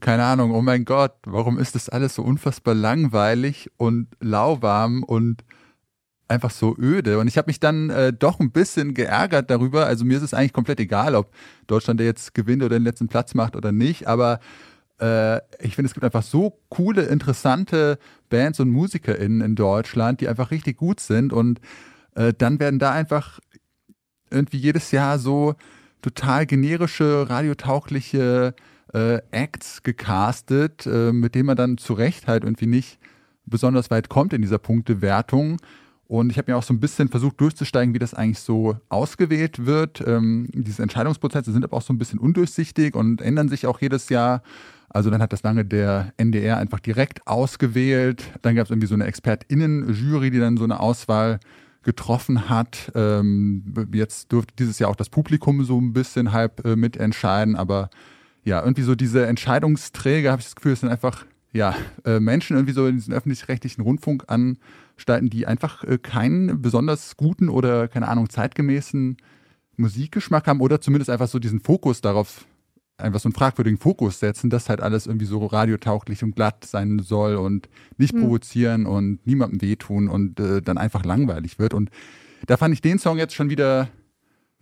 [0.00, 5.44] keine Ahnung, oh mein Gott, warum ist das alles so unfassbar langweilig und lauwarm und
[6.32, 7.18] einfach so öde.
[7.18, 9.86] Und ich habe mich dann äh, doch ein bisschen geärgert darüber.
[9.86, 11.30] Also mir ist es eigentlich komplett egal, ob
[11.66, 14.40] Deutschland der jetzt gewinnt oder den letzten Platz macht oder nicht, aber
[15.00, 17.98] äh, ich finde, es gibt einfach so coole, interessante
[18.30, 21.60] Bands und MusikerInnen in Deutschland, die einfach richtig gut sind und
[22.14, 23.40] äh, dann werden da einfach
[24.30, 25.54] irgendwie jedes Jahr so
[26.00, 28.54] total generische, radiotaugliche
[28.92, 32.98] äh, Acts gecastet, äh, mit denen man dann zu Recht halt irgendwie nicht
[33.44, 35.58] besonders weit kommt in dieser Punktewertung.
[36.12, 39.64] Und ich habe mir auch so ein bisschen versucht durchzusteigen, wie das eigentlich so ausgewählt
[39.64, 40.04] wird.
[40.06, 44.10] Ähm, diese Entscheidungsprozesse sind aber auch so ein bisschen undurchsichtig und ändern sich auch jedes
[44.10, 44.42] Jahr.
[44.90, 48.24] Also dann hat das lange der NDR einfach direkt ausgewählt.
[48.42, 51.40] Dann gab es irgendwie so eine ExpertInnen-Jury, die dann so eine Auswahl
[51.82, 52.92] getroffen hat.
[52.94, 57.88] Ähm, jetzt dürfte dieses Jahr auch das Publikum so ein bisschen halb äh, mitentscheiden, aber
[58.44, 62.72] ja, irgendwie so diese Entscheidungsträger, habe ich das Gefühl, sind einfach ja, äh, Menschen irgendwie
[62.72, 69.16] so in diesen öffentlich-rechtlichen Rundfunkanstalten, die einfach äh, keinen besonders guten oder, keine Ahnung, zeitgemäßen
[69.76, 72.46] Musikgeschmack haben oder zumindest einfach so diesen Fokus darauf,
[72.98, 77.00] einfach so einen fragwürdigen Fokus setzen, dass halt alles irgendwie so radiotauglich und glatt sein
[77.00, 78.22] soll und nicht Hm.
[78.22, 81.74] provozieren und niemandem wehtun und äh, dann einfach langweilig wird.
[81.74, 81.90] Und
[82.46, 83.88] da fand ich den Song jetzt schon wieder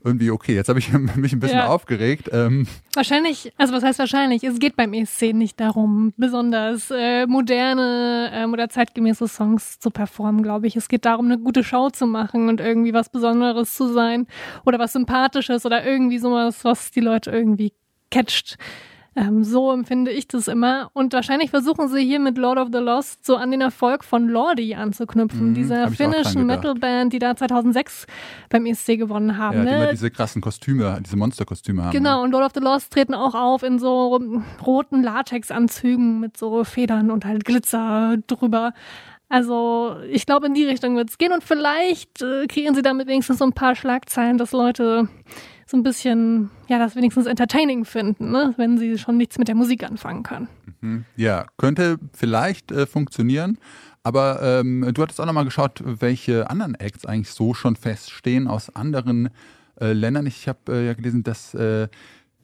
[0.04, 0.54] irgendwie okay.
[0.54, 1.68] Jetzt habe ich mich ein bisschen Ja.
[1.68, 2.28] aufgeregt.
[2.32, 4.42] Ähm, Wahrscheinlich, also was heißt wahrscheinlich?
[4.44, 10.42] Es geht beim ESC nicht darum, besonders äh, moderne ähm, oder zeitgemäße Songs zu performen,
[10.42, 10.76] glaube ich.
[10.76, 14.26] Es geht darum, eine gute Show zu machen und irgendwie was Besonderes zu sein
[14.64, 17.72] oder was Sympathisches oder irgendwie sowas, was die Leute irgendwie
[18.10, 18.56] catcht.
[19.20, 20.90] Ähm, so empfinde ich das immer.
[20.94, 24.28] Und wahrscheinlich versuchen sie hier mit Lord of the Lost so an den Erfolg von
[24.28, 26.46] Lordi anzuknüpfen, Mhm, dieser finnischen.
[26.46, 28.06] Metalband, die da 2006
[28.48, 29.58] beim ESC gewonnen haben.
[29.58, 29.76] ja, die ne?
[29.82, 31.90] immer diese krassen Kostüme, diese Monsterkostüme haben.
[31.92, 34.18] Genau, und Lord of the Lost treten auch auf in so
[34.66, 38.72] roten Latexanzügen mit so Federn und halt Glitzer drüber.
[39.28, 43.06] Also ich glaube, in die Richtung wird es gehen und vielleicht äh, kreieren sie damit
[43.06, 45.08] wenigstens so ein paar Schlagzeilen, dass Leute
[45.70, 48.54] so ein bisschen, ja, das wenigstens entertaining finden, ne?
[48.56, 50.48] wenn sie schon nichts mit der Musik anfangen können.
[50.80, 51.04] Mhm.
[51.16, 53.58] Ja, könnte vielleicht äh, funktionieren.
[54.02, 58.74] Aber ähm, du hattest auch nochmal geschaut, welche anderen Acts eigentlich so schon feststehen aus
[58.74, 59.28] anderen
[59.80, 60.26] äh, Ländern.
[60.26, 61.88] Ich habe äh, ja gelesen, dass äh,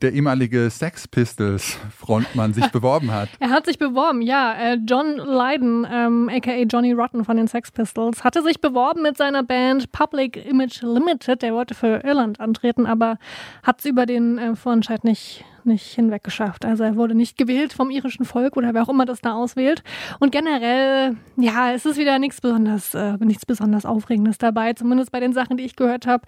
[0.02, 3.28] der ehemalige Sex Pistols Frontmann sich beworben hat.
[3.40, 4.54] Er hat sich beworben, ja.
[4.54, 9.16] Äh, John Lydon, ähm, aka Johnny Rotten von den Sex Pistols, hatte sich beworben mit
[9.16, 11.42] seiner Band Public Image Limited.
[11.42, 13.18] Der wollte für Irland antreten, aber
[13.62, 16.64] hat es über den äh, Vorentscheid nicht, nicht hinweg geschafft.
[16.64, 19.82] Also er wurde nicht gewählt vom irischen Volk oder wer auch immer das da auswählt.
[20.18, 25.20] Und generell, ja, es ist wieder nichts besonders, äh, nichts besonders Aufregendes dabei, zumindest bei
[25.20, 26.24] den Sachen, die ich gehört habe.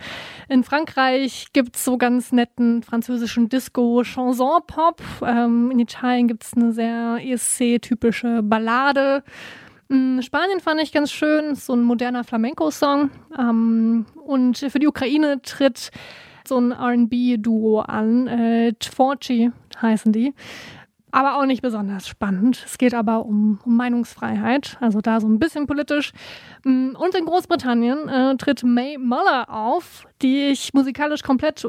[0.48, 5.02] In Frankreich gibt's so ganz netten französischen Disco-Chanson-Pop.
[5.22, 9.22] Ähm, in Italien gibt's eine sehr ESC-typische Ballade.
[9.88, 13.10] Mm, Spanien fand ich ganz schön, so ein moderner Flamenco-Song.
[13.38, 15.90] Ähm, und für die Ukraine tritt
[16.48, 18.26] so ein RB-Duo an.
[18.26, 20.34] Äh, Tvorchi heißen die.
[21.10, 22.62] Aber auch nicht besonders spannend.
[22.66, 26.12] Es geht aber um, um Meinungsfreiheit, also da so ein bisschen politisch.
[26.64, 31.66] Mm, Und in Großbritannien äh, tritt May Muller auf, die ich musikalisch komplett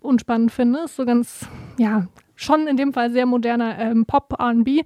[0.00, 0.80] unspannend finde.
[0.84, 1.48] Ist so ganz,
[1.78, 2.06] ja,
[2.36, 4.84] schon in dem Fall sehr moderner ähm, Pop-RB.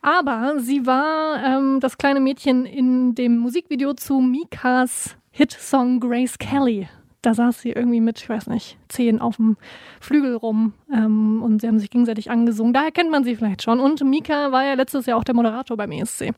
[0.00, 6.88] Aber sie war ähm, das kleine Mädchen in dem Musikvideo zu Mikas Hitsong Grace Kelly.
[7.22, 9.56] Da saß sie irgendwie mit, ich weiß nicht, zehn auf dem
[10.00, 12.72] Flügel rum ähm, und sie haben sich gegenseitig angesungen.
[12.72, 13.80] Daher kennt man sie vielleicht schon.
[13.80, 16.32] Und Mika war ja letztes Jahr auch der Moderator beim ESC.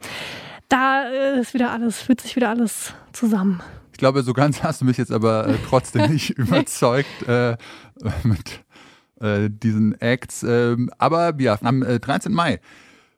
[0.68, 3.60] Da äh, ist wieder alles, fühlt sich wieder alles zusammen.
[3.92, 7.56] Ich glaube, so ganz hast du mich jetzt aber äh, trotzdem nicht überzeugt äh,
[8.22, 8.64] mit
[9.20, 10.42] äh, diesen Acts.
[10.42, 12.32] Ähm, aber ja, am äh, 13.
[12.32, 12.60] Mai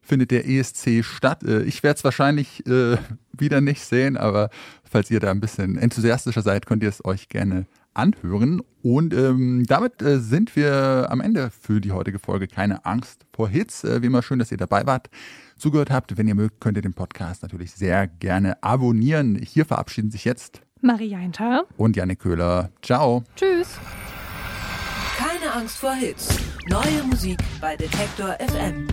[0.01, 1.45] findet der ESC statt.
[1.45, 2.97] Äh, ich werde es wahrscheinlich äh,
[3.33, 4.51] wieder nicht sehen, aber
[4.93, 8.63] falls ihr da ein bisschen enthusiastischer seid, könnt ihr es euch gerne anhören.
[8.83, 12.47] Und ähm, damit äh, sind wir am Ende für die heutige Folge.
[12.47, 13.85] Keine Angst vor Hits.
[13.85, 15.09] Äh, wie immer schön, dass ihr dabei wart,
[15.57, 16.17] zugehört habt.
[16.17, 19.37] Wenn ihr mögt, könnt ihr den Podcast natürlich sehr gerne abonnieren.
[19.37, 21.65] Hier verabschieden sich jetzt Maria Hinter.
[21.77, 22.71] und Janik Köhler.
[22.83, 23.25] Ciao.
[23.37, 23.79] Tschüss.
[25.17, 26.37] Keine Angst vor Hits.
[26.69, 28.89] Neue Musik bei Detektor FM.